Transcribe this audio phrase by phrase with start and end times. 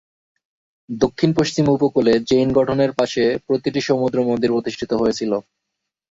[0.89, 5.31] দক্ষিণ-পশ্চিম উপকূলে চেইন গঠনের পাশে প্রতিটি সমুদ্র মন্দির প্রতিষ্ঠিত হয়েছিল।